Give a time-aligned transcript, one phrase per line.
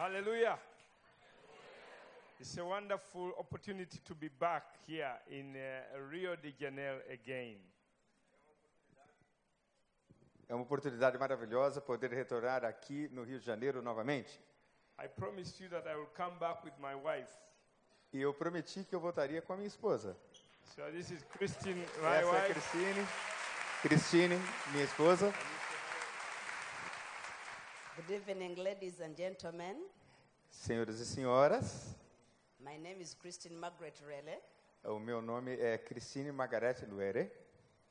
[0.00, 0.58] Hallelujah.
[2.40, 7.58] It's a wonderful opportunity to be back here in uh, Rio de Janeiro again.
[10.48, 14.40] É uma oportunidade maravilhosa poder retornar aqui no Rio de Janeiro novamente.
[14.98, 17.30] I promised you that I will come back with my wife.
[18.14, 20.16] E eu prometi que eu voltaria com a minha esposa.
[20.74, 22.54] So this is Christine, my Essa é wife.
[22.54, 23.06] Cristine.
[23.82, 24.38] Cristine,
[24.72, 25.30] minha esposa.
[28.06, 29.76] Good evening, ladies and gentlemen.
[30.50, 31.94] Senhoras e senhoras,
[32.58, 34.38] My name is Christine Margaret Rele.
[34.84, 37.30] o meu nome é Cristine Margarete Luere.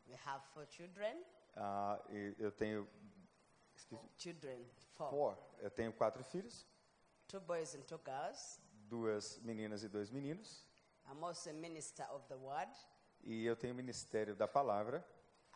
[0.07, 1.15] We have four children.
[2.09, 2.87] E eu tenho
[3.75, 4.65] esqueci, Children,
[4.95, 5.09] four.
[5.09, 5.37] four.
[5.61, 6.65] Eu tenho quatro filhos,
[7.27, 8.59] Two boys and two girls.
[8.89, 10.65] duas meninas e dois meninos.
[11.11, 12.69] I'm also a minister of the word.
[13.23, 15.05] E eu tenho o ministério da palavra.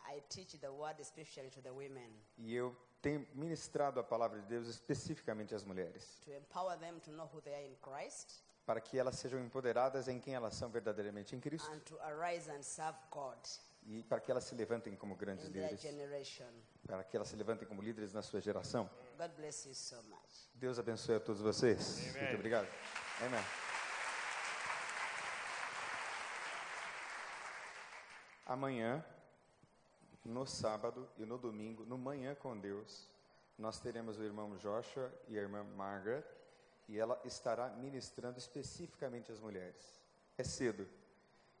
[0.06, 4.46] I teach the word especially to the women E eu tenho ministrado a palavra de
[4.46, 8.80] Deus especificamente às mulheres, to empower them to know who they are in Christ para
[8.80, 12.62] que elas sejam empoderadas em quem elas são verdadeiramente em Cristo and to arise and
[12.62, 13.36] serve God
[13.86, 15.82] e para que elas se levantem como grandes líderes,
[16.86, 18.88] para que elas se levantem como líderes na sua geração.
[19.18, 20.48] God bless you so much.
[20.54, 22.08] Deus abençoe a todos vocês.
[22.08, 22.22] Amém.
[22.22, 22.66] Muito obrigado.
[23.20, 23.44] Amém.
[28.46, 29.04] Amanhã,
[30.24, 33.08] no sábado e no domingo, no Manhã com Deus,
[33.58, 36.24] nós teremos o irmão Joshua e a irmã Margaret,
[36.88, 40.00] e ela estará ministrando especificamente às mulheres.
[40.36, 40.88] É cedo,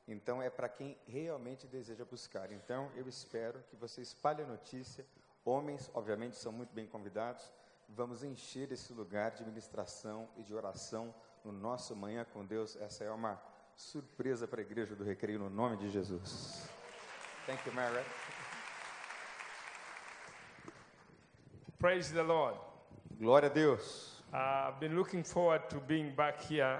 [0.06, 2.52] então é para quem realmente deseja buscar.
[2.52, 5.06] Então eu espero que você espalhe a notícia.
[5.44, 7.52] Homens, obviamente, são muito bem convidados.
[7.88, 12.76] Vamos encher esse lugar de ministração e de oração no nosso Manhã com Deus.
[12.76, 13.40] Essa é uma
[13.76, 16.68] surpresa para a igreja do Recreio no nome de Jesus.
[17.46, 18.23] Thank you, Margaret.
[21.84, 22.54] Praise the Lord.
[23.20, 24.22] Glória a Deus.
[24.32, 26.78] I've been looking forward to being back here.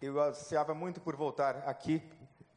[0.00, 2.02] Eu ansiava muito por voltar aqui.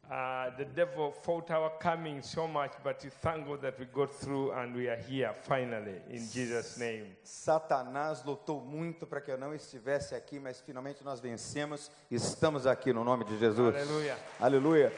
[0.09, 4.11] Uh, the devil fought our coming so much, but we thank God that we got
[4.11, 7.15] through and we are here finally in Jesus' name.
[7.23, 12.65] Satanás lutou muito para que eu não estivesse aqui, mas finalmente nós vencemos e estamos
[12.65, 13.75] aqui no nome de Jesus.
[13.75, 14.17] Hallelujah.
[14.39, 14.91] Aleluia.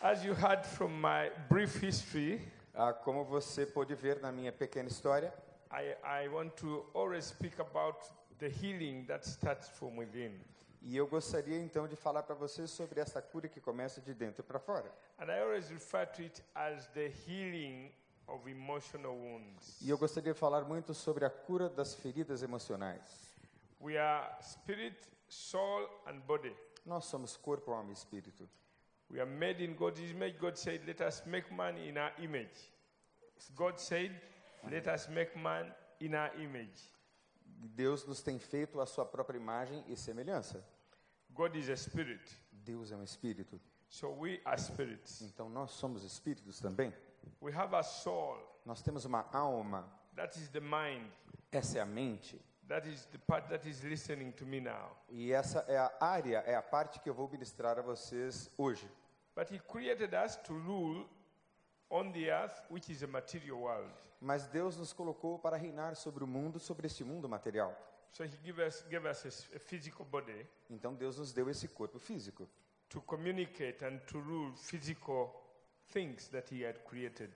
[0.00, 2.40] As you heard from my brief history,
[2.80, 5.34] Ah, como você pôde ver na minha pequena história,
[5.72, 7.98] I, I want to always speak about
[8.38, 10.40] the healing that starts from within.
[10.80, 14.44] e eu gostaria então de falar para vocês sobre essa cura que começa de dentro
[14.44, 14.88] para fora.
[15.18, 17.90] And I always refer to it as the healing
[18.28, 19.76] of emotional wounds.
[19.82, 23.02] E eu gostaria de falar muito sobre a cura das feridas emocionais.
[23.80, 24.96] We are spirit,
[25.28, 26.56] soul, and body.
[26.86, 28.48] Nós somos corpo, alma e espírito.
[29.10, 30.38] We are made in God's image.
[30.38, 32.72] God said, Let us make man in our image.
[33.56, 34.10] God said,
[34.70, 35.66] Let us make man
[36.00, 36.78] in our image.
[37.74, 40.62] Deus nos tem feito a sua própria imagem e semelhança.
[41.34, 42.20] God is a spirit.
[42.52, 43.60] Deus é um espírito.
[43.88, 45.22] So we are spirits.
[45.22, 46.92] Então nós somos espíritos também.
[47.40, 48.36] We have a soul.
[48.64, 49.88] Nós temos uma alma.
[50.14, 51.10] That is the mind.
[51.50, 52.40] Essa é a mente.
[52.68, 54.94] That is the part that is listening to me now.
[55.08, 58.86] E essa é a área, é a parte que eu vou ministrar a vocês hoje.
[59.34, 61.08] But He created us to rule
[61.88, 63.90] on the earth, which is a material world.
[64.20, 67.74] Mas Deus nos colocou para reinar sobre o mundo, sobre este mundo material.
[68.10, 71.98] So He gave us, gave us a physical body Então Deus nos deu esse corpo
[71.98, 72.46] físico
[72.90, 75.34] to communicate and to rule physical
[75.92, 77.30] things that He had created.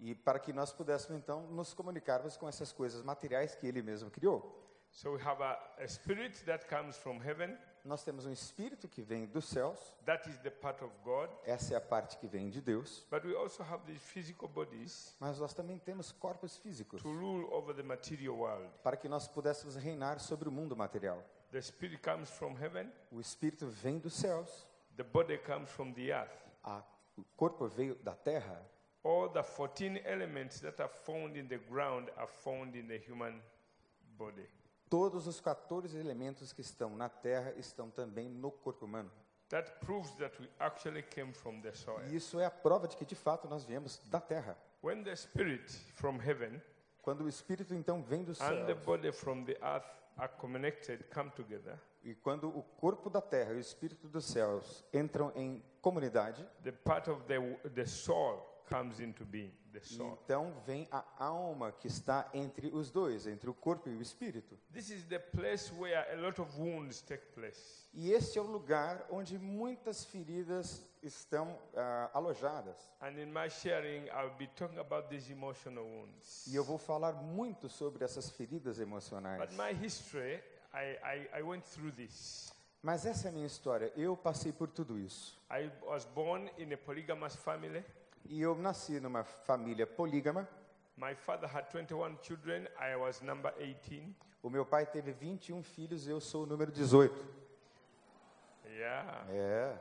[0.00, 4.10] e para que nós pudéssemos então nos comunicarmos com essas coisas materiais que Ele mesmo
[4.10, 4.67] criou.
[4.90, 7.56] So we have a, a spirit that comes from heaven.
[7.84, 11.30] Nós temos um espírito que vem dos céus, That is the part of God.
[11.46, 13.06] essa é a parte que vem de Deus.
[13.10, 17.46] But we also have these physical bodies Mas nós também temos corpos físicos to rule
[17.52, 18.68] over the material world.
[18.82, 21.22] para que nós pudéssemos reinar sobre o mundo material.
[21.52, 22.90] The spirit comes from heaven.
[23.12, 24.66] O espírito vem dos céus,
[24.96, 26.36] The body comes from the earth.
[26.64, 26.82] a-
[27.16, 28.60] o corpo veio da terra.
[29.04, 33.40] All the 14 elements that are found in the ground are found in the human
[34.18, 34.46] body.
[34.88, 39.10] Todos os 14 elementos que estão na terra estão também no corpo humano.
[39.48, 42.06] That proves that we actually came from the soil.
[42.08, 44.56] E isso é a prova de que de fato nós viemos da terra.
[44.82, 46.60] When the spirit from heaven
[47.08, 49.88] Quando o espírito então vem do and the céu body from the earth
[50.18, 54.84] are connected, come together, e quando o corpo da terra e o espírito dos céus
[54.92, 57.38] entram em comunidade, the part of the,
[57.70, 58.46] the soul
[59.30, 60.18] being, the soul.
[60.24, 64.58] Então vem a alma que está entre os dois, entre o corpo e o espírito.
[64.72, 67.86] This is the place where a lot of wounds take place.
[67.92, 72.76] E este é o lugar onde muitas feridas estão ah, alojadas.
[73.00, 76.46] And in my sharing, I'll be talking about these emotional wounds.
[76.46, 79.38] E eu vou falar muito sobre essas feridas emocionais.
[79.38, 80.42] But my history,
[80.74, 82.52] I, I, I went through this.
[82.82, 83.92] Mas essa é a minha história.
[83.96, 85.36] Eu passei por tudo isso.
[88.28, 90.46] E eu nasci numa família polígama.
[90.96, 92.68] My father had 21 children.
[92.78, 94.14] I was number 18.
[94.42, 97.14] O meu pai teve 21 filhos e eu sou o número 18.
[98.66, 99.24] Yeah.
[99.30, 99.78] É.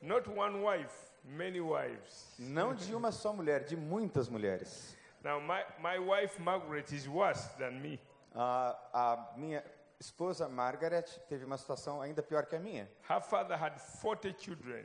[0.00, 2.34] Not one wife, many wives.
[2.38, 4.96] Não de uma só mulher, de muitas mulheres.
[5.22, 8.00] Now, my, my wife, Margaret, is worse than me.
[8.34, 9.62] A, a minha
[10.00, 12.90] esposa Margaret teve uma situação ainda pior que a minha.
[13.08, 14.84] Her father had 40 children.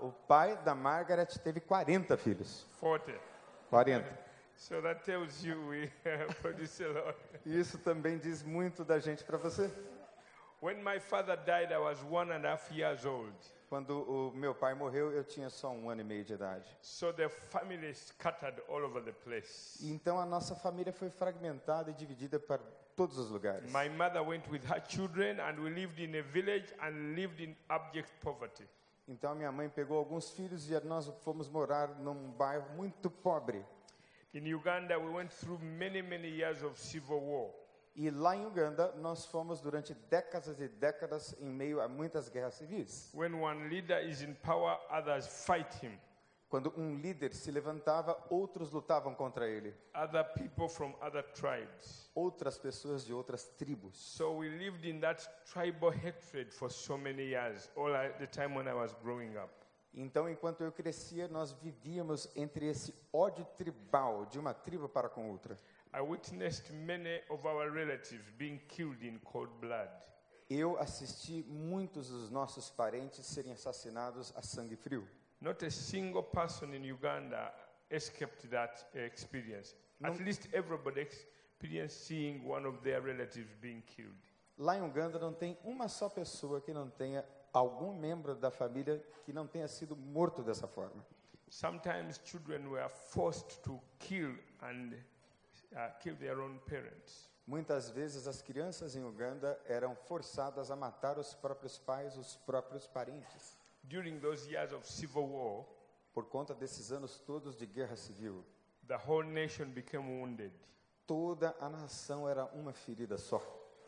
[0.00, 2.66] O pai da Margaret teve 40 filhos.
[2.80, 3.12] 40.
[3.70, 4.22] 40.
[4.56, 5.90] So that tells you we
[6.40, 7.16] produce a lot.
[7.44, 9.70] Isso também diz muito da gente para você.
[10.60, 13.34] When my father died, I was one and a half years old.
[13.68, 16.68] Quando o meu pai morreu, eu tinha só um ano e meio de idade.
[16.82, 19.78] So the family scattered all over the place.
[19.82, 22.62] Então a nossa família foi fragmentada e dividida para
[22.94, 23.72] todos os lugares.
[23.72, 27.56] My mother went with her children, and we lived in a village and lived in
[27.68, 28.68] abject poverty.
[29.12, 33.62] Então minha mãe pegou alguns filhos e nós fomos morar num bairro muito pobre.
[34.32, 37.50] In Uganda, we went through many, many years of civil war.
[37.94, 42.54] E lá em Uganda, nós fomos durante décadas e décadas em meio a muitas guerras
[42.54, 43.10] civis.
[43.12, 45.92] When one leader is in power, others fight him.
[46.52, 49.74] Quando um líder se levantava, outros lutavam contra ele.
[49.94, 52.10] Other people from other tribes.
[52.14, 53.96] Outras pessoas de outras tribos.
[53.96, 58.54] So we lived in that tribal hatred for so many years, all I, the time
[58.54, 59.50] when I was growing up.
[59.94, 65.30] Então, enquanto eu crescia, nós vivíamos entre esse ódio tribal de uma tribo para com
[65.30, 65.56] outra.
[65.94, 69.90] I witnessed many of our relatives being killed in cold blood.
[70.50, 75.08] Eu assisti muitos dos nossos parentes serem assassinados a sangue frio.
[75.42, 77.52] Not a single person in Uganda
[77.90, 79.74] escaped that experience.
[80.00, 80.24] At No.
[80.24, 84.14] least everybody experienced seeing one of their relatives being killed.
[84.56, 89.04] Lá em Uganda não tem uma só pessoa que não tenha algum membro da família
[89.24, 91.04] que não tenha sido morto dessa forma.
[91.48, 94.94] Sometimes children were forced to kill and
[95.74, 97.28] uh, kill their own parents.
[97.48, 102.86] Muitas vezes as crianças em Uganda eram forçadas a matar os próprios pais, os próprios
[102.86, 103.58] parentes.
[103.84, 105.66] During those years of civil war,
[106.12, 108.44] Por conta desses anos todos de guerra civil,
[108.86, 110.52] the whole nation became wounded.
[111.06, 113.40] toda a nação era uma ferida só.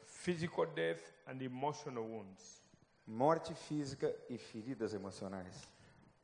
[0.06, 2.62] Physical death and emotional wounds.
[3.06, 5.68] Morte física e feridas emocionais.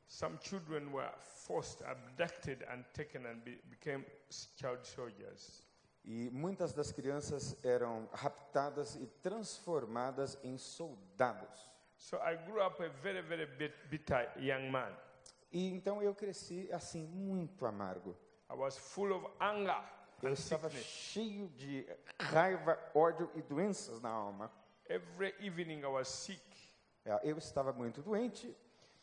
[0.08, 1.12] Some children were
[1.46, 4.04] forced, abducted, and taken and be, became
[4.56, 5.62] child soldiers.
[6.02, 11.69] E muitas das crianças eram raptadas e transformadas em soldados.
[12.00, 14.90] So I grew up a very, very bit, bitter young man.
[15.52, 18.16] E então eu cresci assim, muito amargo.
[18.50, 19.76] I was full of anger
[20.22, 20.86] Eu estava sickness.
[20.86, 21.86] cheio de
[22.18, 24.50] raiva, ódio e doenças na alma.
[24.88, 26.40] Every evening I was sick.
[27.04, 28.54] É, Eu estava muito doente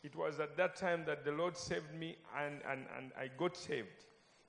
[0.04, 3.56] It was at that time that the Lord saved me and, and, and I got
[3.56, 4.06] saved.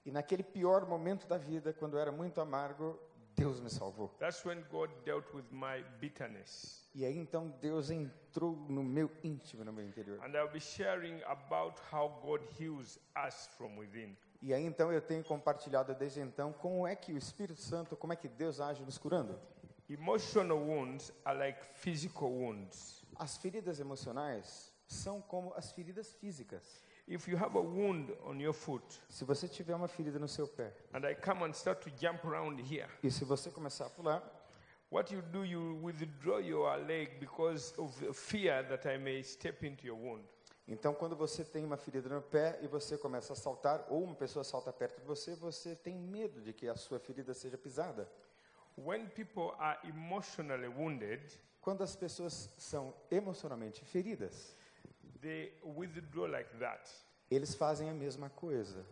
[0.07, 2.99] e naquele pior momento da vida, quando eu era muito amargo,
[3.39, 4.09] Deus me salvou.
[4.19, 6.85] That's when God dealt with my bitterness.
[6.95, 10.19] E aí então Deus entrou no meu íntimo, no meu interior.
[10.25, 14.17] And I'll be sharing about how God heals us from within.
[14.43, 18.13] E aí então eu tenho compartilhado desde então como é que o Espírito Santo, como
[18.13, 19.39] é que Deus age nos curando.
[19.89, 23.05] Emotional wounds are like physical wounds.
[23.17, 26.83] As feridas emocionais são como as feridas físicas.
[27.09, 30.47] If you have a wound on your foot Se você tiver uma ferida no seu
[30.47, 33.91] pé and I come and start to jump around here, e se você começar a
[33.91, 34.23] pular,
[34.91, 39.67] what you do, you withdraw your leg because of the fear that I may step
[39.67, 40.23] into your wound.
[40.67, 44.15] então quando você tem uma ferida no pé e você começa a saltar ou uma
[44.15, 48.07] pessoa salta perto de você, você tem medo de que a sua ferida seja pisada.
[48.77, 54.57] When people are emotionally wounded, Quando as pessoas são emocionalmente feridas,
[56.29, 56.89] like that.
[57.31, 58.85] eles fazem a mesma coisa.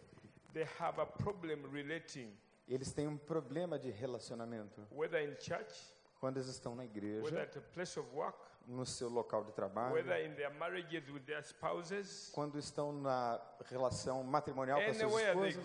[0.53, 2.33] They have a problem relating,
[2.69, 4.87] Eles têm um problema de relacionamento.
[4.91, 8.85] whether in church, Quando eles estão na whether igreja, at a place of work, no
[8.85, 14.25] seu local de trabalho, whether in their marriages with their spouses, quando estão na relação
[14.25, 15.57] matrimonial com they esposas,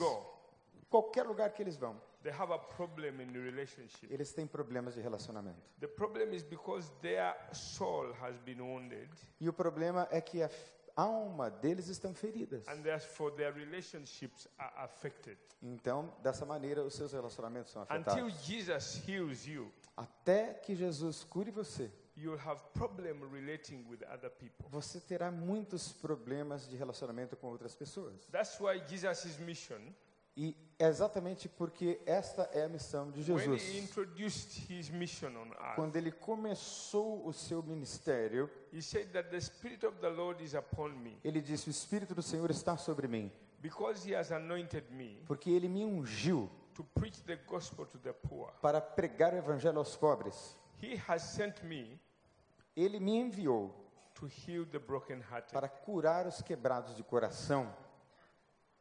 [0.92, 4.06] qualquer lugar que eles vão, they have a problem in the relationship.
[4.14, 5.60] eles têm problemas de relacionamento.
[5.80, 9.10] The problem is because their soul has been wounded.
[9.40, 10.50] E o problema é que a,
[10.96, 12.68] alma deles estão feridas.
[12.68, 15.38] and therefore their relationships are affected.
[15.64, 18.46] Então, dessa maneira, os seus relacionamentos são Until afetados.
[18.46, 24.66] Jesus heals you, Até que Jesus cure você, you'll have problem relating with other people.
[24.70, 28.26] você terá muitos problemas de relacionamento com outras pessoas.
[28.32, 29.94] That's why Jesus' mission,
[30.42, 33.62] E é exatamente porque esta é a missão de Jesus.
[35.76, 40.56] Quando ele começou o seu ministério, he said that the Spirit of the Lord is
[40.56, 41.16] upon me.
[41.24, 43.32] ele disse: O Espírito do Senhor está sobre mim,
[45.28, 46.50] porque ele me ungiu
[48.60, 50.58] para pregar o evangelho aos pobres.
[52.76, 53.76] Ele me enviou
[55.52, 57.72] para curar os quebrados de coração,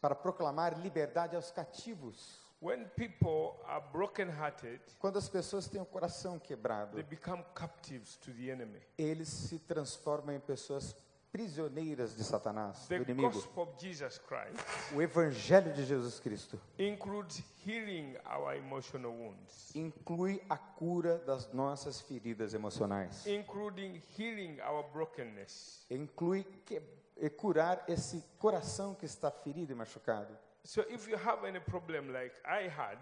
[0.00, 2.40] Para proclamar liberdade aos cativos.
[2.60, 8.30] When people are brokenhearted, Quando as pessoas têm o coração quebrado, they become captives to
[8.32, 8.80] the enemy.
[8.96, 10.94] eles se transformam em pessoas
[11.32, 13.30] prisioneiras de Satanás, do The inimigo.
[13.32, 14.60] gospel of Jesus Christ
[14.94, 22.00] O evangelho de Jesus Cristo includes healing our emotional wounds, inclui a cura das nossas
[22.00, 23.26] feridas emocionais.
[23.26, 25.84] including healing our brokenness.
[25.90, 26.80] Inclui que,
[27.22, 30.36] e curar esse coração que está ferido e machucado.
[30.64, 32.98] So if you have any problem like I had,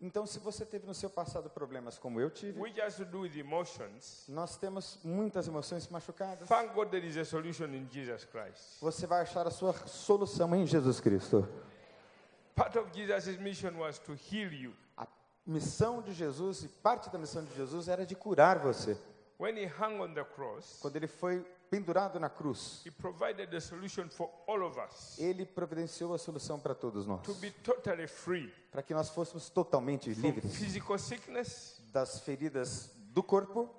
[0.00, 3.20] Então, se você teve no seu passado problemas como eu tive, which has to do
[3.20, 6.48] with emotions, nós temos muitas emoções machucadas.
[6.48, 8.80] thank God there is a solution in Jesus Christ.
[8.80, 11.48] Você vai achar a sua solução em Jesus Cristo.
[12.54, 14.72] Part of Jesus' mission was to heal you.
[14.96, 15.06] A
[15.46, 18.96] missão de Jesus e parte da missão de Jesus era de curar você.
[19.38, 22.84] When he hung on the cross, Quando ele foi pendurado na cruz,
[25.18, 29.48] ele providenciou a solução para todos nós, to be totally free para que nós fôssemos
[29.50, 30.52] totalmente livres.
[31.00, 33.70] sickness, das feridas do corpo,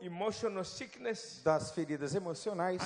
[0.63, 2.81] sickness, das feridas emocionais.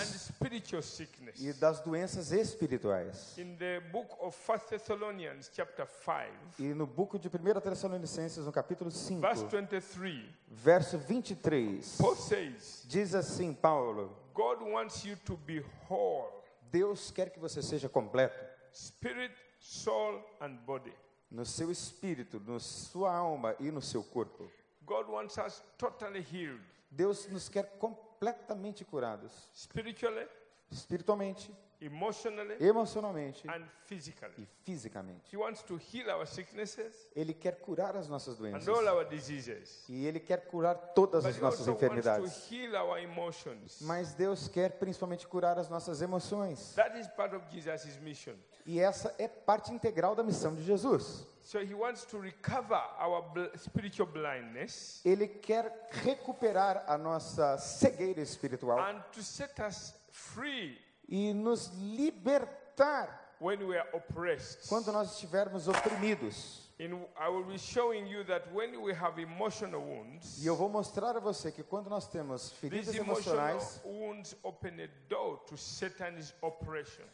[1.39, 3.37] e das doenças espirituais.
[3.37, 8.51] In the book of First Thessalonians, chapter 5, E no book de 1 Tessalonicenses, no
[8.51, 15.35] capítulo 5, verse 23, verso 23, Paul says, diz assim, Paulo, God wants you to
[15.35, 16.29] be whole,
[16.71, 18.39] Deus quer que você seja completo
[18.71, 20.93] spirit, soul, and body.
[21.29, 24.49] no seu espírito, na sua alma e no seu corpo.
[24.85, 30.25] God wants us totally healed, Deus nos quer completamente curados, spiritually,
[30.71, 33.47] espiritualmente, emocionalmente
[34.37, 35.33] e fisicamente.
[35.33, 39.05] He wants to heal our sicknesses Ele quer curar as nossas and doenças all our
[39.05, 39.85] diseases.
[39.87, 42.49] e ele quer curar todas as nossas enfermidades.
[43.81, 46.73] Mas Deus quer principalmente curar as nossas emoções.
[46.75, 48.35] That is part of Jesus' mission.
[48.65, 51.25] E essa é parte integral da missão de Jesus.
[55.05, 60.77] Ele quer recuperar a nossa cegueira espiritual and to set us free
[61.09, 63.27] e nos libertar
[64.69, 66.69] quando nós estivermos oprimidos.
[70.37, 74.87] E eu vou mostrar a você que quando nós temos feridas emocionais, wounds open a
[75.09, 77.05] door to Satan's oppression.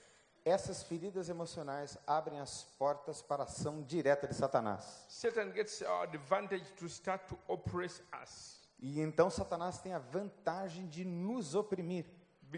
[0.44, 5.04] essas feridas emocionais abrem as portas para a ação direta de Satanás.
[5.10, 10.86] Satan gets our advantage to start to oppress us E então Satanás tem a vantagem
[10.88, 12.06] de nos oprimir,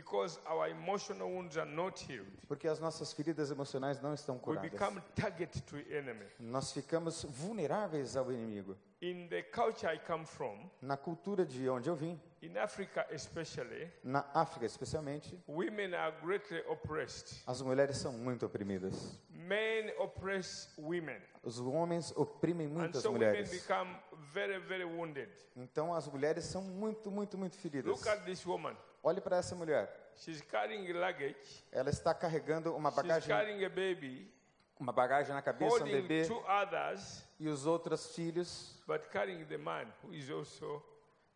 [0.02, 2.28] because our emotional wounds are not healed.
[2.48, 4.72] porque as nossas feridas emocionais não estão We curadas.
[4.72, 6.26] become target to enemy.
[6.40, 8.78] Nós ficamos vulneráveis ao inimigo.
[9.02, 13.92] In the culture I come from, Na cultura de onde eu vim, in Africa especially,
[14.04, 17.44] na África especialmente, women are greatly oppressed.
[17.46, 19.20] as mulheres são muito oprimidas.
[19.30, 21.20] Men oppress women.
[21.44, 23.52] Os homens oprimem muitas so women mulheres.
[23.52, 23.96] become
[24.34, 25.30] very, very wounded.
[25.56, 27.92] Então as mulheres são muito, muito, muito feridas.
[27.92, 28.76] Look at this woman.
[29.08, 29.90] Olhe para essa mulher.
[30.18, 31.64] She's carrying luggage.
[31.72, 34.30] Ela está carregando uma She's bagagem, carrying a baby,
[34.78, 38.78] uma bagagem na cabeça, um bebê two others, e os outros filhos.
[38.86, 40.84] but carrying the man who is also.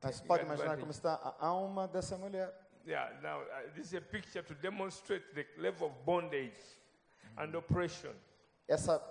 [0.03, 2.53] Mas pode imaginar como está a alma dessa mulher.
[2.85, 6.59] Yeah, now uh, this is a picture to demonstrate the level of bondage
[7.37, 8.13] and oppression.
[8.67, 9.01] Essa,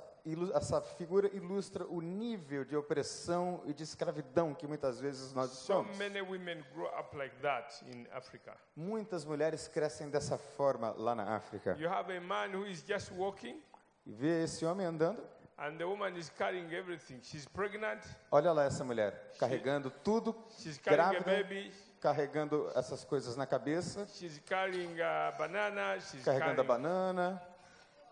[0.54, 5.72] essa figura ilustra o nível de opressão e de escravidão que muitas vezes nós So
[5.74, 5.96] somos.
[5.98, 8.56] many women grow up like that in Africa.
[8.76, 11.76] Muitas mulheres crescem dessa forma lá na África.
[11.78, 13.60] You have a man who is just walking,
[14.06, 15.22] E vê esse homem andando,
[15.58, 17.20] and the woman is carrying everything.
[17.22, 18.00] She's pregnant,
[18.30, 23.46] olha lá essa mulher, carregando tudo, she's carrying a grávida, baby, carregando essas coisas na
[23.46, 26.82] cabeça, she's carrying a banana, she's carregando a carrying.
[26.82, 27.42] banana.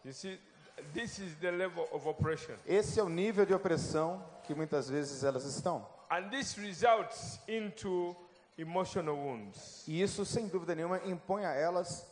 [0.04, 0.38] You see,
[0.92, 2.54] this is the level of oppression.
[2.66, 5.86] Esse é o nível de opressão que muitas vezes elas estão.
[6.10, 8.16] And this results into
[8.56, 9.84] emotional wounds.
[9.86, 12.06] E isso, sem dúvida nenhuma, impõe a elas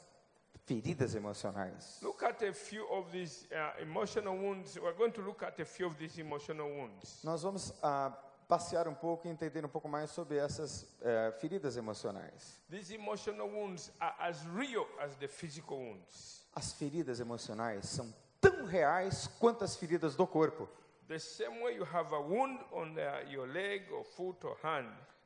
[0.67, 1.99] feridas emocionais.
[2.03, 4.77] Look at a few of these uh, emotional wounds.
[4.77, 7.23] We're going to look at a few of these emotional wounds.
[7.25, 8.13] Nós vamos ah,
[8.49, 12.63] passear um pouco e entender um pouco mais sobre essas eh, feridas emocionais.
[12.71, 16.45] These emotional wounds are as real as the physical wounds.
[16.55, 18.13] As feridas emocionais são
[18.51, 20.69] tão reais quanto as feridas do corpo.
[21.09, 21.15] Uh,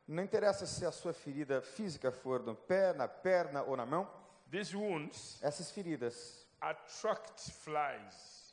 [0.09, 4.11] Não interessa se a sua ferida física for no pé, na perna ou na mão,
[4.51, 6.47] these wounds essas feridas,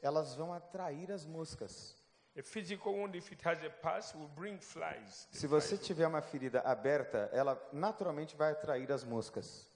[0.02, 1.96] elas vão atrair as moscas.
[2.38, 5.28] A physical wound, if it has a pus, will bring flies.
[5.32, 9.68] The Se você tiver uma ferida aberta, ela naturalmente vai atrair as moscas.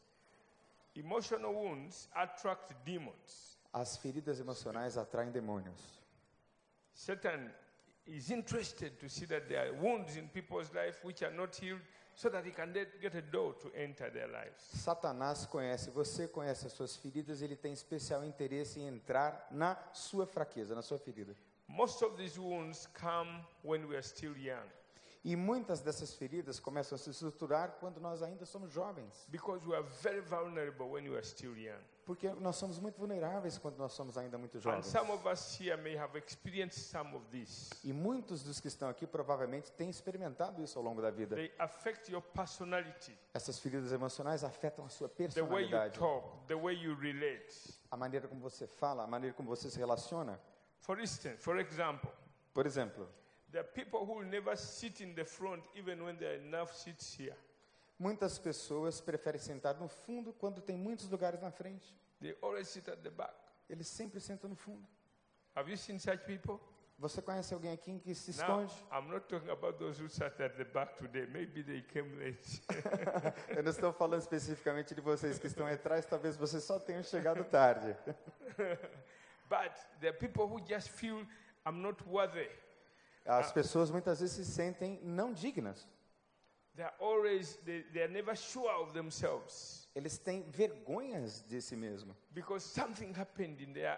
[0.95, 3.50] Emotional wounds attract demons.
[3.73, 5.79] As feridas emocionais atraem demônios.
[6.93, 7.49] Satan
[8.05, 11.81] is interested to see that there are wounds in people's life which are not healed
[12.13, 14.61] so that he can get a door to enter their lives.
[14.75, 20.25] Satanás conhece, você conhece as suas feridas, ele tem especial interesse em entrar na sua
[20.25, 21.33] fraqueza, na sua ferida.
[21.67, 23.29] Most of these wounds come
[23.63, 24.67] when we are still young
[25.23, 29.25] E muitas dessas feridas começam a se estruturar quando nós ainda somos jovens.
[29.29, 31.79] because we are very vulnerable when we are still young.
[32.05, 34.85] Porque nós somos muito vulneráveis quando nós somos ainda muito jovens.
[34.87, 37.69] some of us here may have experienced some of this.
[37.83, 41.35] E muitos dos que estão aqui provavelmente têm experimentado isso ao longo da vida.
[41.35, 46.27] They affect your personality, Essas feridas emocionais afetam a sua the way you personalidade, talk,
[46.47, 47.53] the way you relate.
[47.91, 50.39] a maneira como você fala, a maneira como você se relaciona.
[50.79, 52.09] For instance, for example,
[52.53, 53.07] Por exemplo,
[53.51, 56.73] there are people who will never sit in the front even when there are enough
[56.73, 57.37] seats here.
[58.01, 61.95] Muitas pessoas preferem sentar no fundo quando tem muitos lugares na frente.
[62.19, 63.33] They always sit at the back.
[63.69, 64.85] Eles sempre sentam no fundo.
[65.55, 66.59] Have you seen such people?
[66.97, 68.73] Você conhece alguém aqui que se Now, esconde?
[68.91, 71.27] I'm not talking about those who sat at the back today.
[71.27, 72.61] Maybe they came late.
[73.55, 77.43] Eu não estou falando especificamente de vocês que estão atrás, talvez vocês só tenham chegado
[77.43, 77.95] tarde.
[79.49, 81.25] but there are people who just feel
[81.65, 82.49] I'm not worthy.
[83.25, 85.87] As pessoas muitas vezes se sentem não dignas.
[86.99, 93.61] Always, they, never sure of themselves Eles têm vergonhas de si mesmo, because something happened
[93.61, 93.97] in their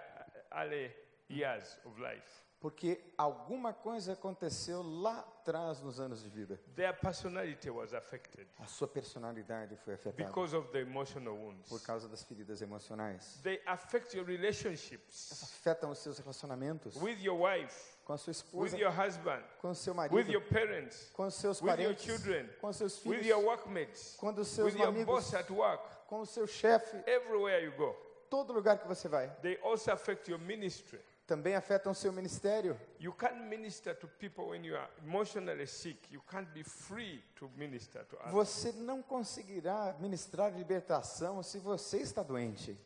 [0.51, 0.91] uh, early
[1.29, 2.43] years of life.
[2.59, 6.57] porque alguma coisa aconteceu lá atrás nos anos de vida.
[6.75, 11.85] Their personality was affected A sua personalidade foi afetada because of the emotional por wounds.
[11.85, 13.41] causa das feridas emocionais.
[13.43, 18.37] They affect your relationships Afetam os seus relacionamentos with your wife, com a sua with
[18.37, 22.49] esposa, your husband, com seu with marido, your parents, com seus with your parentes, children,
[22.59, 25.83] com seus with filhos, your workmates, com os seus with your amigos, boss at work,
[26.07, 27.95] com o seu chefe, everywhere you go.
[28.29, 29.29] todo lugar que você vai.
[29.41, 30.99] They also affect your ministry.
[31.25, 32.77] Também afetam seu ministério.
[32.99, 35.97] You can't minister to people when you are emotionally sick.
[36.11, 38.31] You can't be free to minister to others.
[38.33, 42.77] Você não conseguirá ministrar libertação se você está doente.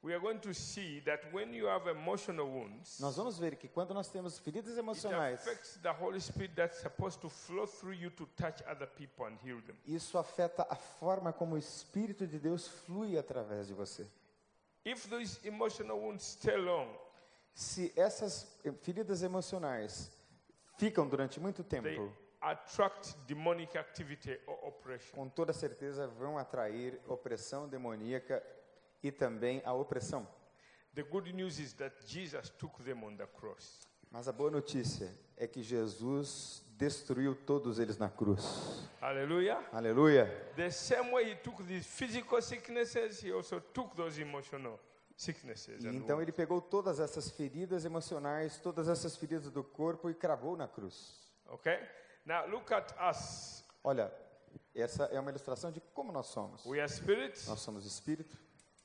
[0.00, 3.66] We are going to see that when you have emotional wounds, Nós vamos ver que
[3.66, 8.10] quando nós temos feridas emocionais, affects the Holy Spirit that's supposed to flow through you
[8.12, 9.76] to touch other people and heal them.
[9.84, 14.06] isso afeta a forma como o Espírito de Deus flui através de você.
[14.84, 16.88] If those emotional wounds stay long,
[17.52, 18.46] Se essas
[18.82, 20.12] feridas emocionais
[20.76, 25.12] ficam durante muito they tempo, attract demonic activity or oppression.
[25.16, 28.40] com toda certeza vão atrair opressão demoníaca
[29.02, 30.26] e também a opressão.
[30.94, 33.80] The good news is that Jesus took them on the cross.
[34.10, 38.88] Mas a boa notícia é que Jesus destruiu todos eles na cruz.
[39.00, 39.62] Hallelujah.
[39.72, 40.26] Aleluia!
[40.56, 44.80] The same way he took these physical sicknesses, he also took those emotional
[45.16, 45.84] sicknesses.
[45.84, 50.56] E então ele pegou todas essas feridas emocionais, todas essas feridas do corpo e cravou
[50.56, 51.20] na cruz.
[51.48, 51.78] Okay?
[52.24, 53.64] Now look at us.
[53.82, 54.12] Olha,
[54.74, 56.64] essa é uma ilustração de como nós somos.
[56.64, 58.38] We are spirits, Nós somos espírito,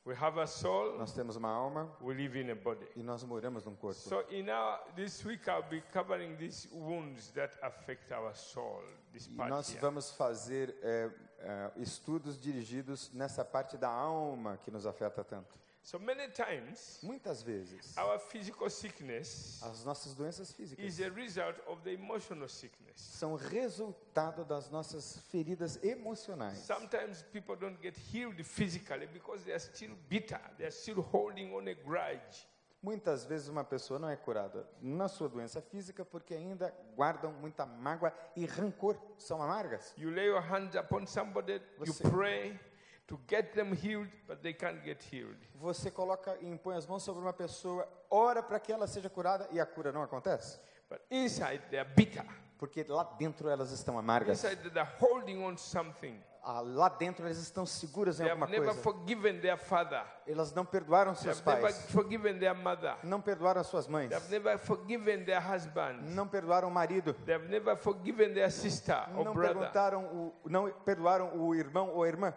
[0.05, 2.85] we have a soul, nós temos uma alma we live in a body.
[2.95, 3.99] e nós moramos num corpo.
[3.99, 8.83] So in our this week I'll be covering these wounds that affect our soul.
[9.13, 9.79] This E part nós here.
[9.81, 15.57] vamos fazer é, é, estudos dirigidos nessa parte da alma que nos afeta tanto.
[15.83, 21.59] So many times Muitas vezes, our physical sickness as nossas doenças físicas is a result
[21.67, 22.95] of the emotional sickness.
[22.95, 26.59] são resultado das nossas feridas emocionais.
[26.59, 30.39] Sometimes people don't get healed physically because they are still bitter.
[30.57, 32.47] They are still holding on a grudge.
[32.81, 37.65] Muitas vezes uma pessoa não é curada na sua doença física porque ainda guardam muita
[37.65, 39.93] mágoa e rancor, são amargas.
[39.97, 42.59] You lay your hands upon somebody, you Você- pray
[43.07, 45.37] to get them healed, but they can't get healed.
[45.55, 49.47] Você coloca e impõe as mãos sobre uma pessoa, ora para que ela seja curada
[49.51, 52.25] e a cura não acontece, But inside they are bitter.
[52.57, 54.43] porque lá dentro elas estão amargas.
[54.43, 56.21] Inside they are holding on to something.
[56.45, 58.81] ah, lá dentro elas estão seguras em They alguma never coisa.
[58.81, 60.03] forgiven their father.
[60.27, 62.95] Elas não perdoaram They seus have never pais, forgiven their mother.
[63.03, 65.99] não perdoaram suas mães, They have never forgiven their husband.
[66.13, 71.37] não perdoaram o marido, They have never forgiven their sister não perguntaram o, não perdoaram
[71.37, 72.33] o irmão ou a irmã.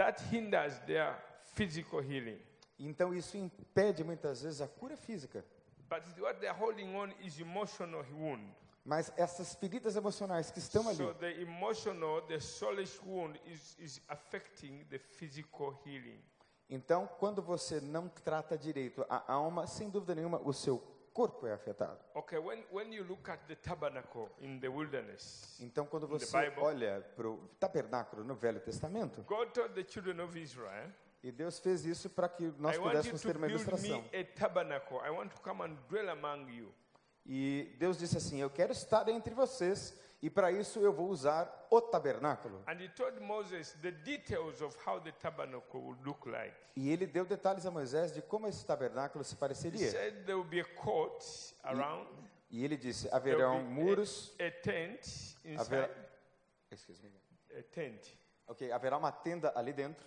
[0.00, 1.14] That hinders their
[1.54, 2.38] physical healing.
[2.78, 5.44] Então isso impede muitas vezes a cura física.
[5.90, 8.42] But what they're holding on is emotional wound.
[8.82, 14.00] Mas essas feridas emocionais que estão ali, So the emotional, the soulish wound is, is
[14.08, 16.18] affecting the physical healing.
[16.70, 21.52] então quando você não trata direito a alma, sem dúvida nenhuma o seu corpo é
[21.52, 21.98] afetado.
[22.14, 26.62] Okay, when, when you look at the tabernacle in the wilderness, Então quando você Bible.
[26.62, 30.90] olha para o tabernáculo no Velho Testamento, God told the children of Israel,
[31.22, 34.02] e Deus fez isso para que nós I pudéssemos ter uma ilustração.
[34.02, 34.98] me a tabernacle.
[35.04, 36.72] I want to come and dwell among you.
[37.26, 41.66] E Deus disse assim: Eu quero estar entre vocês, e para isso eu vou usar
[41.70, 42.62] o tabernáculo.
[42.66, 46.54] And he told Moses the details of how the tabernacle would look like.
[46.76, 49.90] E ele deu detalhes a Moisés de como esse tabernáculo se He pareceria.
[49.90, 51.24] said there will be a court
[51.64, 52.08] around,
[52.50, 55.00] E ele disse: there haverão muros, a, a tent
[55.44, 55.90] inside, haverá,
[56.70, 57.10] excuse me.
[57.58, 60.04] a tent, Ok, haverá uma tenda ali dentro,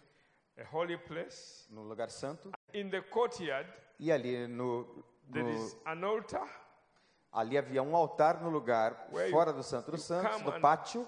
[0.57, 1.65] a holy place.
[1.71, 3.67] no lugar santo, In the courtyard,
[3.99, 4.83] e ali no,
[5.31, 6.47] there no- is an altar
[7.33, 11.07] ali havia um altar no lugar fora do Santo dos Santos, and, pátio,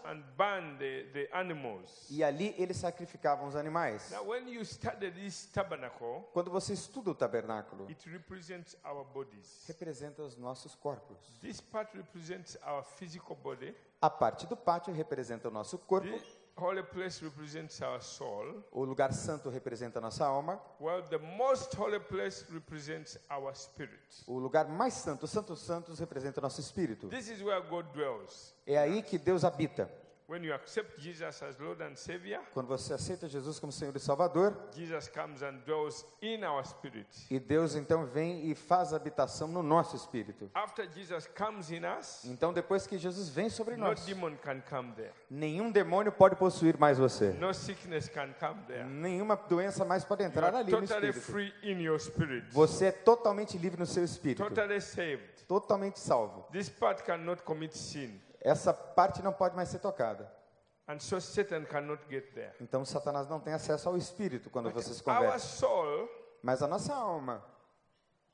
[2.10, 4.10] e ali eles sacrificavam os animais.
[4.12, 9.64] Now, when you study this tabernacle, Quando você estuda o tabernáculo, it represents our bodies.
[9.68, 11.18] representa os nossos corpos.
[11.42, 13.76] This part represents our physical body.
[14.02, 16.20] A parte do pátio representa o nosso corpo,
[16.58, 18.64] holy place represents our soul.
[18.72, 24.24] o lugar santo representa a nossa alma, Well, the most holy place represents our spirit.
[24.26, 27.08] o lugar mais santo, o Santo Santos, representa o nosso espírito.
[27.10, 28.54] This is where God dwells.
[28.66, 29.90] É aí que Deus habita.
[30.28, 34.00] When you accept Jesus as Lord and Savior, Quando você aceita Jesus como Senhor e
[34.00, 37.08] Salvador, Jesus comes and dwells in our spirit.
[37.30, 40.50] e Deus então vem e faz habitação no nosso espírito.
[40.56, 44.62] After Jesus comes in us, Então, depois que Jesus vem sobre no nós, demon can
[44.68, 45.14] come there.
[45.30, 47.30] nenhum demônio pode possuir mais você.
[47.34, 48.84] No sickness can come there.
[48.84, 51.32] Nenhuma doença mais pode You entrar are ali no totally espírito.
[51.32, 52.48] free in your spirit.
[52.52, 55.46] Você é totalmente livre no seu espírito, Totally saved.
[55.48, 56.48] totalmente salvo.
[56.52, 58.20] This part cannot commit sin.
[58.46, 60.32] Essa parte não pode mais ser tocada.
[60.88, 62.54] And so Satan cannot get there.
[62.62, 65.42] Então, Satanás não tem acesso ao espírito quando você se Our converte.
[65.42, 66.08] soul
[66.44, 67.44] Mas a nossa alma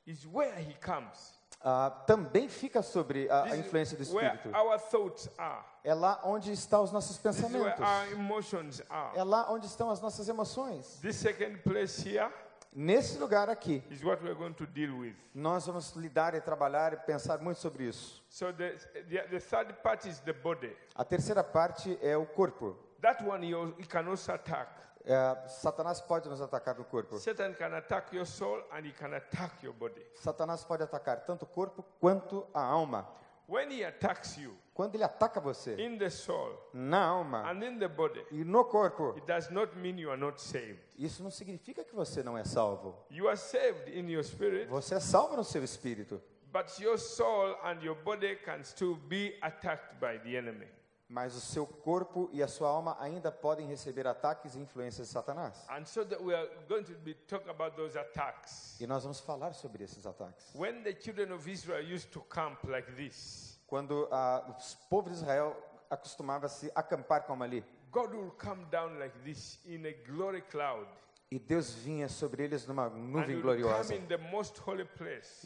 [0.05, 1.39] is where he comes.
[1.63, 4.49] ah, também fica sobre a, a influência do espírito.
[4.53, 5.65] our.
[5.81, 7.79] É lá onde estão os nossos pensamentos.
[7.79, 9.15] our.
[9.15, 10.99] É lá onde estão as nossas emoções.
[10.99, 12.29] This second place here
[12.73, 15.13] Nesse lugar aqui, is what we're going to deal with.
[15.35, 18.23] nós vamos lidar e trabalhar e pensar muito sobre isso.
[18.29, 18.77] So the,
[19.09, 20.73] the, the third part is the body.
[20.95, 22.77] A terceira parte é o corpo.
[23.01, 24.69] That one he, al- he can also attack.
[25.03, 27.17] É, Satanás pode nos atacar no corpo.
[27.19, 30.05] Satan can attack your soul and he can attack your body.
[30.15, 33.05] Satanás pode atacar tanto o corpo quanto a alma.
[33.51, 37.77] When he attacks you Quando ele ataca você in the soul na alma and in
[37.77, 40.79] the body, e no corpo, it does not mean you are not saved.
[40.97, 42.95] isso não significa que você não é salvo.
[43.09, 46.21] You are saved in your spirit, Você é salvo no seu espírito,
[46.53, 50.67] but your soul and your body can still be attacked by the enemy.
[51.11, 55.13] Mas o seu corpo e a sua alma ainda podem receber ataques e influências de
[55.13, 55.65] Satanás.
[55.69, 58.79] And so that we are going to be talking about those attacks.
[58.79, 60.55] E nós vamos falar sobre esses ataques.
[60.55, 65.17] When the children of Israel used to camp like this, Quando ah, os povos de
[65.17, 65.55] Israel
[65.89, 70.87] acostumavam se acampar como ali, God will come down like this in a glory cloud.
[71.31, 73.95] e Deus vinha sobre eles numa nuvem gloriosa.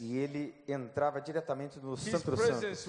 [0.00, 2.88] E ele entrava diretamente no His Santo dos Santos.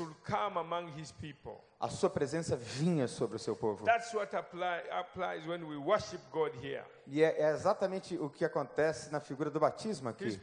[1.80, 3.86] A sua presença vinha sobre o seu povo.
[3.86, 6.84] That's what apply, applies when we worship God here.
[7.06, 10.42] E é, exatamente o que acontece na figura do batismo aqui.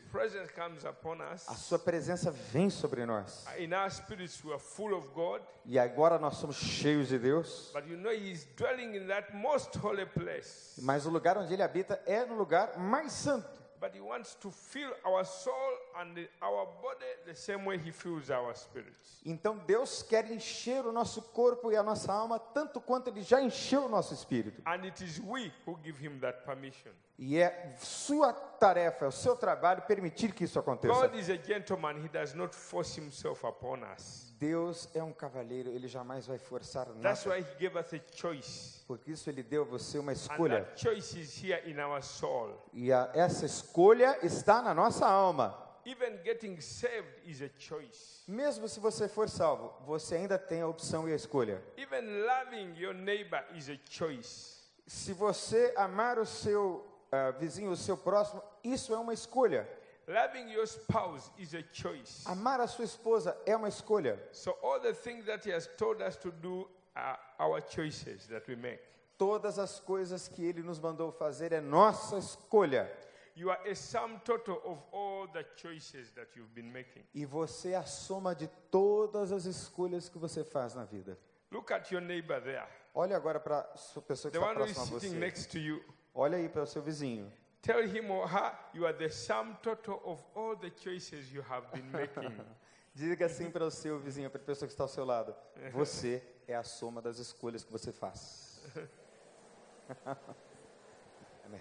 [1.48, 3.44] A sua presença vem sobre nós.
[3.58, 5.42] In our spirits, we are full of God.
[5.66, 7.72] E agora nós somos cheios de Deus.
[7.74, 10.80] But you know, He's dwelling in that most holy place.
[10.82, 13.63] Mas o lugar onde ele habita é no lugar mais santo.
[13.84, 15.52] But He wants to fill our soul
[16.00, 19.20] and our body the same way He fills our spirits.
[19.26, 23.42] Então Deus quer encher o nosso corpo e a nossa alma tanto quanto ele já
[23.42, 24.62] encheu o nosso espírito.
[24.64, 26.92] And it is we who give Him that permission.
[27.18, 30.94] E é sua tarefa, é o seu trabalho permitir que isso aconteça.
[30.94, 34.23] God is a gentleman, He does not force Himself upon us.
[34.38, 37.30] Deus é um cavalheiro, ele jamais vai forçar That's nada.
[37.30, 38.82] why He gave us a choice.
[38.86, 40.64] Por isso ele deu a você uma And escolha.
[40.64, 42.50] that choice is here in our soul.
[42.72, 45.60] E a- essa escolha está na nossa alma.
[45.86, 48.22] Even getting saved is a choice.
[48.26, 51.62] Mesmo se você for salvo, você ainda tem a opção e a escolha.
[51.76, 54.54] Even loving your neighbor is a choice.
[54.86, 59.68] Se você amar o seu ah, vizinho, o seu próximo, isso é uma escolha.
[60.06, 62.24] Loving your spouse is a choice.
[62.26, 64.18] Amar a sua esposa é uma escolha.
[64.32, 68.46] So all the things that he has told us to do are our choices that
[68.48, 68.80] we make.
[69.18, 72.90] Todas as coisas que ele nos mandou fazer é nossa escolha.
[73.36, 77.02] You are a sum total of all the choices that you've been making.
[77.14, 81.18] E você é a soma de todas as escolhas que você faz na vida.
[81.50, 82.66] Look at your neighbor there.
[82.94, 85.08] Olha agora para a pessoa que The está próxima a você.
[85.10, 85.82] next to you.
[86.14, 87.32] Olha aí para o seu vizinho.
[87.64, 91.64] Tell him or her you are the sum total of all the choices you have
[91.72, 92.30] been making.
[92.94, 95.34] Diga assim para o seu vizinho, para a pessoa que está ao seu lado.
[95.72, 98.62] Você é a soma das escolhas que você faz.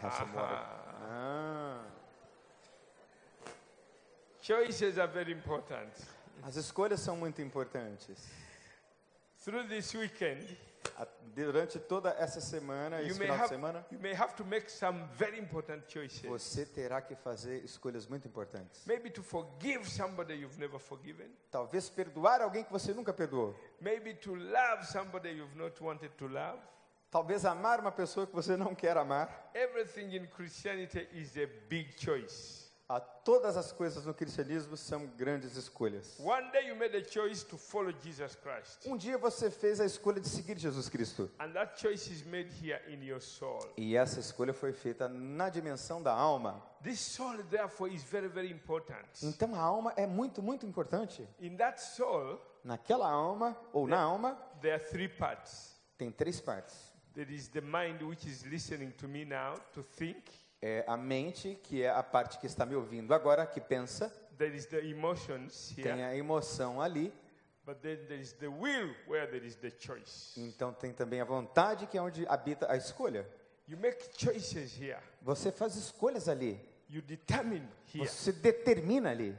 [0.02, 0.66] Water.
[1.10, 1.86] Ah,
[4.42, 5.90] choices are very important.
[6.44, 8.28] as escolhas são muito importantes.
[9.44, 10.58] Through this weekend,
[11.36, 14.46] Durante toda essa semana, you esse may, final de have, semana, you may have to
[14.46, 16.22] make some very important choices.
[16.22, 18.86] você terá que fazer escolhas muito importantes.
[18.86, 21.28] Maybe to forgive somebody you've never forgiven.
[21.50, 23.56] Talvez perdoar alguém que você nunca perdoou.
[23.82, 26.60] Maybe to love somebody you've not wanted to love.
[27.10, 29.52] Talvez amar uma pessoa que você não quer amar.
[29.56, 32.63] Everything in Christianity is a big choice.
[32.90, 36.20] A todas as coisas no cristianismo são grandes escolhas.
[36.20, 39.86] One day you made a choice to follow Jesus Christ, Um dia você fez a
[39.86, 41.32] escolha de seguir Jesus Cristo.
[41.40, 43.60] and that choice is made here in your soul.
[43.78, 46.62] E essa escolha foi feita na dimensão da alma.
[46.84, 49.08] This soul, therefore, is very, very important.
[49.24, 51.26] Então a alma é muito, muito importante.
[51.40, 55.74] In that soul, Naquela alma, ou na alma, there are three parts.
[55.98, 56.92] tem três partes.
[57.14, 60.22] There is the mind, which is listening to me now to think.
[60.66, 64.10] É a mente, que é a parte que está me ouvindo agora, que pensa.
[64.38, 65.84] There is the emotions here.
[65.84, 67.14] Tem a emoção ali.
[67.66, 70.40] But then there is the will, where there is the choice.
[70.40, 73.28] Então tem também a vontade, que é onde habita a escolha.
[73.68, 75.00] You make choices here.
[75.22, 76.58] Você faz escolhas ali.
[76.90, 78.08] You determine here.
[78.08, 79.38] Você determina ali.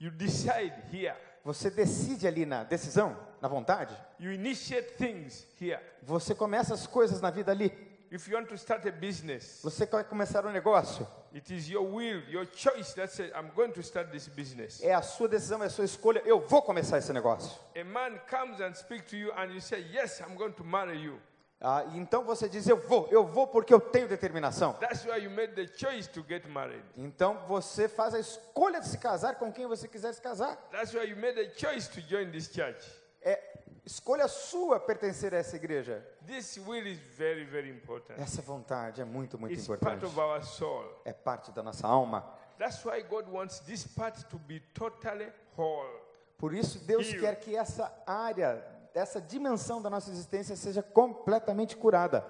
[0.00, 1.14] You decide here.
[1.44, 3.94] Você decide ali na decisão, na vontade.
[4.18, 5.82] You initiate things here.
[6.02, 7.91] Você começa as coisas na vida ali.
[8.14, 11.08] If you want to start a business, Você vai começar um negócio.
[11.34, 14.82] it is your will, your choice that says, I'm going to start this business.
[14.82, 16.20] É a sua decisão, é a sua escolha.
[16.26, 17.58] Eu vou começar esse negócio.
[17.74, 20.98] A man comes and speaks to you, and you say, Yes, I'm going to marry
[21.02, 21.18] you.
[21.58, 24.74] Ah, então você diz: Eu vou, eu vou porque eu tenho determinação.
[24.74, 26.82] That's why you made the choice to get married.
[26.96, 30.56] Então você faz a escolha de se casar com quem você quiser se casar.
[30.70, 32.84] That's why you made a choice to join this church.
[33.22, 33.51] É
[33.84, 36.06] escolha sua pertencer a essa igreja.
[36.26, 38.18] This will is very, very important.
[38.20, 40.04] Essa vontade é muito, muito It's part importante.
[40.06, 40.84] of our soul.
[41.04, 42.22] É parte da nossa alma.
[42.58, 46.00] That's why God wants this part to be totally whole.
[46.38, 48.64] Por isso Deus quer que essa área,
[48.94, 52.24] essa dimensão da nossa existência seja completamente curada.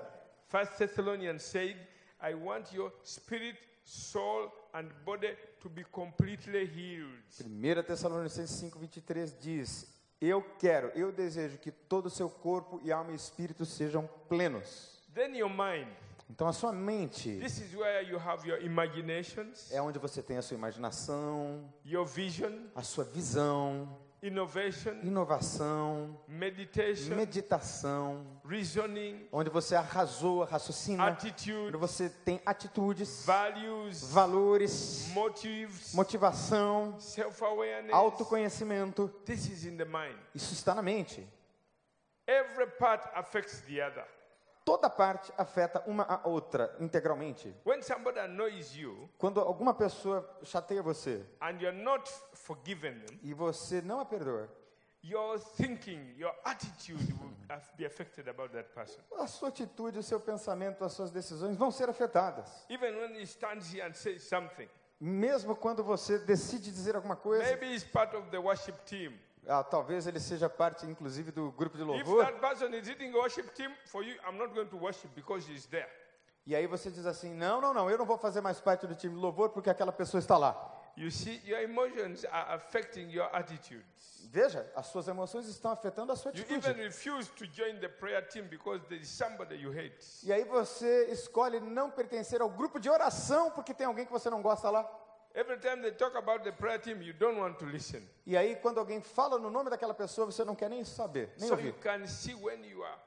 [0.48, 1.76] First Thessalonians said,
[2.20, 7.22] I want your spirit, soul, and body to be completely healed.
[7.40, 9.86] 1 Tessalonicenses 5:23 diz:
[10.24, 15.02] Eu quero, eu desejo que todo o seu corpo e alma e espírito sejam plenos.
[15.12, 15.88] Then your mind.
[16.30, 20.36] Então a sua mente This is where you have your imaginations, é onde você tem
[20.36, 30.44] a sua imaginação, your vision, a sua visão, inovação, meditation, meditação, reasoning, onde você arrasou,
[30.44, 37.92] raciocina, onde attitude, você tem atitudes, values, valores, motives, motivação, self-awareness.
[37.92, 39.08] autoconhecimento.
[39.24, 40.16] This is in the mind.
[40.32, 41.26] Isso está na mente.
[42.24, 44.06] Every part affects the other.
[44.64, 47.54] Toda parte afeta uma a outra integralmente.
[47.66, 53.34] When somebody annoys you Quando alguma pessoa chateia você and you're not forgiving them, e
[53.34, 54.48] você não a perdoa,
[55.02, 57.32] your thinking, your attitude will
[57.76, 59.00] be affected about that person.
[59.18, 62.64] a sua atitude, o seu pensamento, as suas decisões vão ser afetadas.
[62.70, 64.68] Even when he stands here and says something,
[65.00, 69.12] Mesmo quando você decide dizer alguma coisa, maybe he's part of the worship team.
[69.48, 73.10] Ah, talvez ele seja parte, inclusive, do grupo de If louvor, that person is leading
[73.12, 75.88] the worship team, for you, I'm not going to worship because he's there.
[76.46, 78.94] e aí você diz assim: não, não, não, eu não vou fazer mais parte do
[78.94, 80.78] time de louvor porque aquela pessoa está lá.
[80.94, 84.28] You see, your emotions are affecting your attitudes.
[84.30, 86.82] Veja, as suas emoções estão afetando a sua You even atitude.
[86.82, 89.94] refuse to join the prayer team because there is somebody you hate.
[90.22, 94.28] E aí você escolhe não pertencer ao grupo de oração porque tem alguém que você
[94.28, 94.86] não gosta lá.
[95.34, 98.02] Every time they talk about the prayer team, you don't want to listen.
[98.26, 101.48] E aí, quando alguém fala no nome daquela pessoa, você não quer nem saber, nem
[101.48, 101.72] So you ouvir.
[101.80, 102.98] can see when you are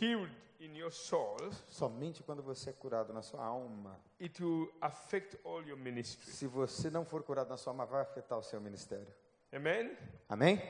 [0.00, 1.36] healed in your soul,
[1.68, 3.98] Somente quando você é curado na sua alma.
[4.20, 6.30] it will affect all your ministry.
[6.30, 9.08] Se você não for curado na sua alma, vai afetar o seu ministério.
[9.52, 9.96] Amen?
[10.28, 10.62] Amém?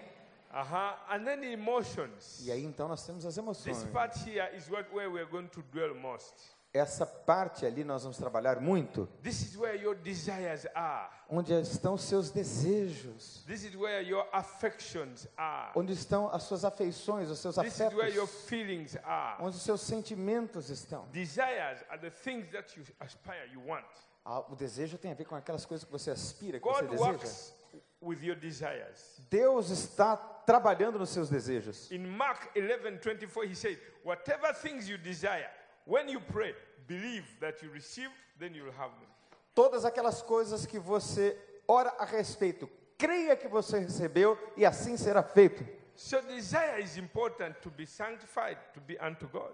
[0.51, 0.97] Uh-huh.
[1.11, 2.41] And then the emotions.
[2.47, 3.85] E aí, então, nós temos as This emoções.
[3.93, 6.35] part here is what, where we're going to dwell most.
[6.75, 11.11] Essa parte ali nós vamos trabalhar muito, This is where your desires are.
[11.29, 15.71] onde estão os seus desejos, This is where your affections are.
[15.77, 19.37] onde estão as suas afeições, os seus This is where your afetos, feelings are.
[19.45, 21.07] onde os seus sentimentos estão.
[21.13, 23.85] Desires are the things that you aspire, you want.
[24.25, 26.91] Ah, o desejo tem a ver com aquelas coisas que você aspira, que você God
[26.91, 27.11] deseja.
[27.11, 27.55] works
[28.01, 29.21] with your desires.
[29.29, 31.91] Deus está trabalhando nos seus desejos.
[31.91, 35.51] In Mark 11 24, he said, Whatever things you desire,
[35.87, 36.55] when you pray,
[36.87, 39.09] believe that you receive, then you will have them.
[39.55, 41.37] Todas aquelas coisas que você
[41.69, 42.69] ora a respeito,
[42.99, 45.65] creia que você recebeu e assim será feito.
[45.95, 49.53] So, desire is important to be sanctified, to be unto God.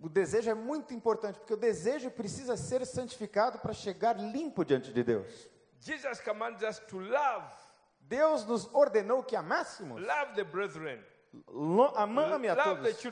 [0.00, 4.92] O desejo é muito importante, porque o desejo precisa ser santificado para chegar limpo diante
[4.92, 5.48] de Deus.
[5.80, 7.44] Jesus commands us to love,
[8.00, 10.00] Deus nos ordenou que amássemos.
[10.00, 11.02] love the brethren,
[11.48, 13.04] Lo- Ame a love todos.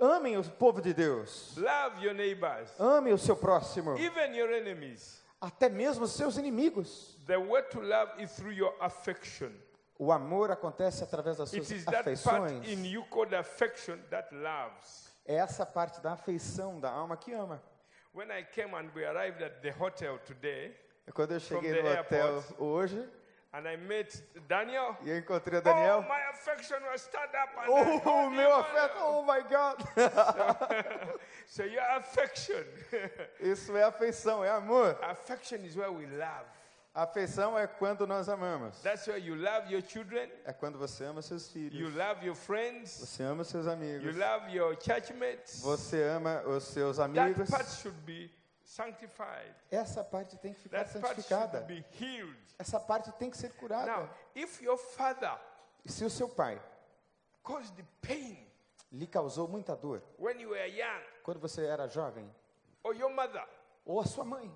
[0.00, 1.56] Amem o povo de Deus.
[1.56, 3.96] love your neighbors, Ame o seu próximo.
[3.98, 5.22] even your enemies.
[5.40, 7.18] Até mesmo os seus inimigos.
[7.26, 9.50] The way to love is through your affection.
[9.98, 12.62] O amor acontece através das suas afeições.
[15.24, 17.62] É essa parte da afeição da alma que ama.
[18.14, 20.76] When I came and we arrived at the hotel today,
[21.14, 22.60] Quando eu cheguei no hotel airport.
[22.60, 23.08] hoje
[23.54, 27.50] and I met Daniel, e eu encontrei o oh, Daniel, my affection was stirred up.
[27.58, 29.76] And I oh, told o him, meu afeto, oh my God.
[31.46, 32.64] So your affection,
[33.40, 34.98] Isso é afeição, é amor.
[35.02, 36.46] affection is where we love.
[36.94, 38.78] Afeição é quando nós amamos.
[38.82, 41.94] That's where you love your children, É quando você ama seus you filhos.
[41.94, 44.16] love your friends, Você ama seus you amigos.
[44.16, 45.60] love your churchmates.
[45.62, 47.50] Você ama os seus That amigos.
[47.50, 48.30] part should be.
[49.70, 51.66] Essa parte tem que ficar That santificada.
[52.58, 53.86] Essa parte tem que ser curada.
[53.86, 55.38] Now, if your father
[55.84, 56.60] E se o seu pai
[58.00, 58.48] pain
[58.92, 62.30] lhe causou muita dor when you were young, quando você era jovem,
[62.84, 63.44] or your mother,
[63.84, 64.52] ou a sua mãe,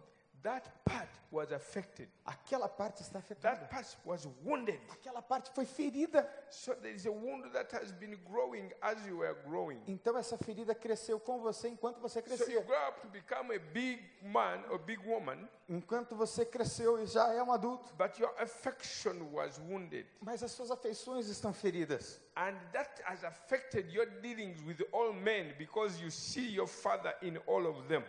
[0.46, 2.08] that part was affected.
[2.24, 3.56] aquela parte está afetada.
[3.56, 4.78] That part was wounded.
[4.90, 6.24] Aquela parte foi ferida.
[6.50, 9.82] So there is a wound that has been growing as you were growing.
[9.88, 12.60] Então essa ferida cresceu com você enquanto você So you crescia.
[12.62, 17.32] grow up to become a big man or big woman, Enquanto você cresceu e já
[17.32, 17.92] é um adulto.
[17.98, 20.06] but your affection was wounded.
[20.20, 22.20] Mas as suas afeições estão feridas.
[22.36, 27.36] And that has affected your dealings with all men because you see your father in
[27.48, 28.04] all of them.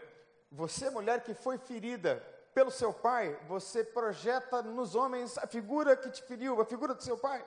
[0.52, 2.18] Você, mulher que foi ferida
[2.54, 7.04] pelo seu pai, você projeta nos homens a figura que te feriu, a figura do
[7.04, 7.46] seu pai.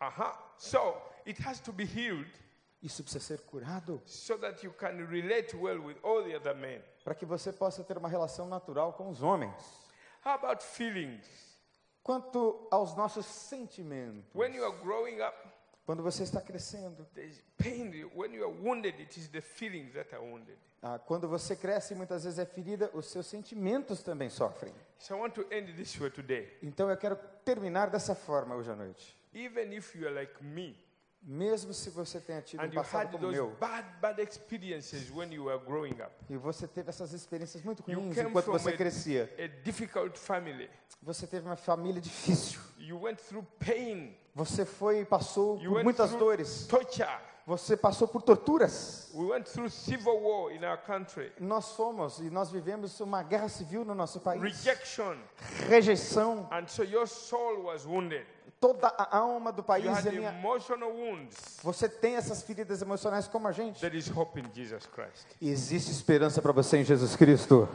[0.00, 0.32] Uh-huh.
[0.56, 2.28] So it has to be healed
[2.82, 6.82] Isso precisa ser curado so that you can relate well with all the other men.
[7.04, 9.54] para que você possa ter uma relação natural com os homens.
[10.24, 11.24] How about feelings?
[12.02, 15.36] Quanto aos nossos sentimentos, When you are growing up,
[15.84, 17.06] quando você está crescendo,
[17.56, 17.90] pain.
[18.14, 20.56] When you are wounded, it is the feelings that are wounded.
[20.82, 24.72] ah, quando você cresce muitas vezes é ferida, os seus sentimentos também sofrem.
[24.98, 26.56] So I want to end this way today.
[26.62, 29.16] Então eu quero terminar dessa forma hoje à noite.
[29.34, 30.76] Even if you are like me
[31.24, 35.44] Mesmo se você tenha tido um and passado como meu, bad, bad experiences when you
[35.44, 39.46] were growing up, e você teve essas experiências muito ruins enquanto você a- crescia, a
[39.62, 40.68] difficult family,
[41.00, 45.84] você teve uma família difícil, you went through pain, você foi e passou you por
[45.84, 47.06] muitas dores, torture,
[47.46, 49.08] você passou por torturas.
[49.14, 53.48] we went through civil war in our country, Nós fomos e nós vivemos uma guerra
[53.48, 55.16] civil no nosso país, rejection,
[55.68, 58.26] rejeição, and so your soul was wounded.
[58.62, 60.32] Toda a alma do país é minha.
[61.64, 63.80] Você tem essas feridas emocionais como a gente.
[63.80, 65.26] There is hope in Jesus Christ.
[65.42, 67.68] Existe esperança para você em Jesus Cristo.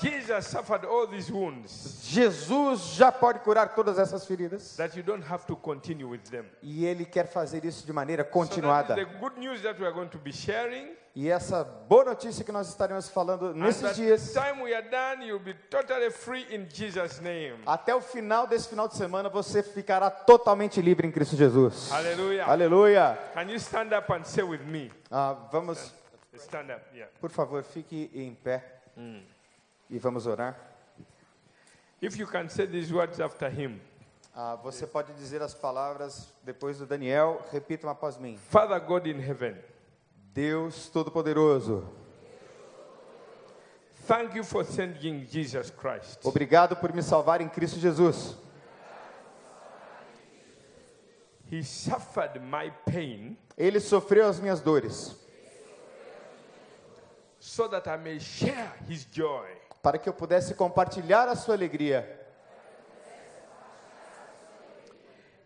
[0.00, 4.76] Jesus suffered all these wounds Jesus já pode curar todas essas feridas.
[4.76, 6.44] that you don't have to continue with them.
[6.62, 8.98] E Ele quer fazer isso de maneira continuada.
[9.00, 10.96] is the good news that we are going to be sharing.
[11.14, 15.26] E essa boa notícia que nós estaremos falando And nesses dias, time we are done,
[15.26, 17.56] you'll be totally free in Jesus' name.
[17.66, 21.90] até o final desse final de semana, você ficará totalmente livre em Cristo Jesus.
[22.46, 23.18] Aleluia.
[23.34, 24.90] Can you stand up and say with me?
[25.10, 25.92] Ah, vamos,
[26.36, 27.10] Stand up, yeah.
[27.20, 28.62] por favor, fique em pé
[29.90, 30.56] e vamos orar.
[32.00, 33.80] If you can say these words after him
[34.40, 38.36] Ah, você pode dizer as palavras depois do Daniel, repitam após mim.
[38.36, 39.56] Father God in heaven,
[40.32, 41.84] Deus Todo-Poderoso,
[44.06, 46.20] thank you for sending Jesus Christ.
[46.24, 48.36] obrigado por me salvar em Cristo Jesus.
[51.50, 55.16] He suffered my pain Ele sofreu as minhas dores
[57.40, 59.48] so that I may share his joy.
[59.82, 62.16] Para que eu pudesse compartilhar a sua alegria.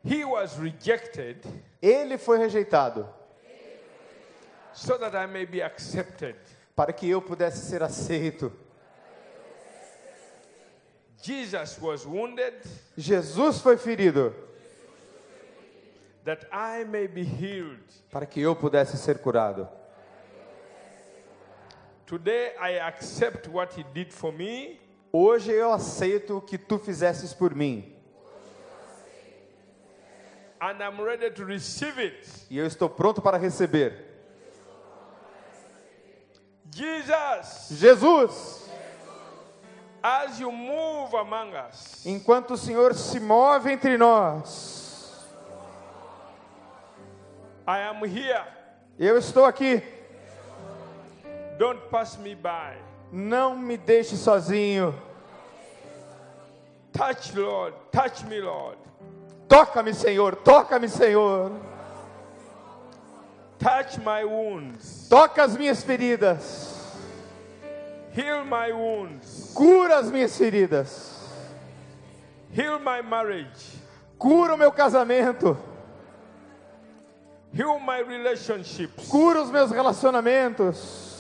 [0.05, 1.45] He was rejected
[1.81, 3.09] Ele foi rejeitado
[4.73, 6.35] so that I may be accepted.
[6.75, 8.51] para que eu pudesse ser aceito.
[11.23, 12.55] Jesus was wounded
[12.97, 14.35] Jesus foi ferido
[16.25, 17.85] that I may be healed.
[18.11, 19.69] para que eu pudesse ser curado.
[22.13, 24.79] Today I accept what he did for me
[25.11, 27.91] Hoje eu aceito o que tu fizestes por mim
[30.61, 32.29] and I'm ready to receive it.
[32.51, 33.95] e eu estou pronto para receber.
[36.71, 38.71] Jesus, Jesus,
[40.03, 45.27] as you move among us, enquanto o Senhor se move entre nós,
[47.67, 48.45] I am here.
[48.99, 49.83] eu estou aqui.
[51.63, 52.75] Don't pass me by.
[53.13, 54.93] Não me deixe sozinho.
[56.93, 57.73] Touch, Lord.
[57.93, 58.77] Touch me, Lord.
[59.49, 60.35] Toca-me, Senhor.
[60.35, 61.53] Toca-me, Senhor.
[63.61, 65.07] Touch my wounds.
[65.09, 66.99] Toca as minhas feridas.
[68.13, 69.53] Heal my wounds.
[69.55, 71.29] Cura as minhas feridas.
[72.53, 73.79] Heal my marriage.
[74.19, 75.57] Cura o meu casamento.
[77.55, 79.07] Heal my relationships.
[79.07, 81.12] Cura os meus relacionamentos.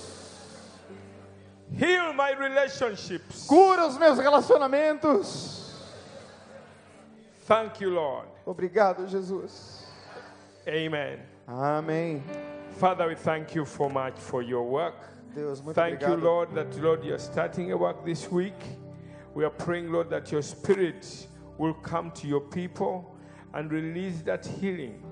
[1.76, 3.46] Heal my relationships.
[3.46, 5.60] Cura os meus relacionamentos.
[7.46, 8.28] Thank you, Lord.
[8.46, 9.86] Obrigado, Jesus.
[10.66, 11.20] Amen.
[11.48, 12.22] Amém.
[12.78, 14.94] Father, we thank you so much for your work.
[15.34, 16.16] Deus, muito Thank you.
[16.16, 18.54] Lord, that Lord, you're starting a work this week.
[19.34, 21.26] We are praying, Lord, that your spirit
[21.58, 23.16] will come to your people
[23.54, 25.02] and release that healing,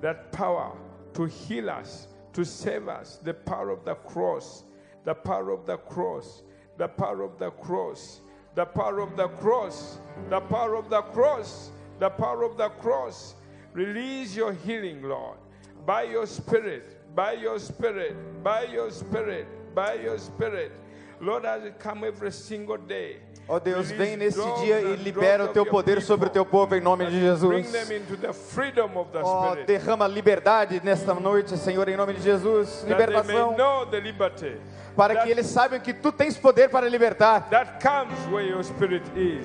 [0.00, 0.76] that power
[1.14, 4.64] to heal us, to save us, the power of the cross,
[5.04, 6.42] the power of the cross,
[6.76, 8.20] the power of the cross,
[8.54, 9.98] the power of the cross,
[10.28, 13.34] the power of the cross, the power of the cross.
[13.72, 15.38] Release your healing, Lord,
[15.86, 20.72] by your spirit, by your spirit, by your spirit, by your spirit.
[21.20, 23.20] Lord, as it come every single day.
[23.46, 26.74] Ó Deus, release vem nesse dia e libera o teu poder sobre o teu povo
[26.76, 27.66] em nome de Jesus.
[29.22, 29.66] Ó, spirit.
[29.66, 32.84] derrama liberdade nesta noite, Senhor, em nome de Jesus.
[32.86, 33.56] Libertação.
[34.96, 37.48] Para que eles saibam que tu tens poder para libertar.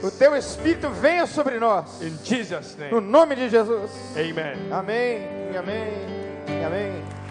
[0.03, 1.99] O teu Espírito venha sobre nós.
[2.91, 3.11] No name.
[3.11, 3.91] nome de Jesus.
[4.71, 4.71] Amém.
[4.71, 5.21] Amém.
[5.51, 7.24] e Amém.